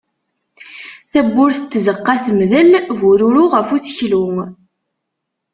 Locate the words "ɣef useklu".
3.55-4.25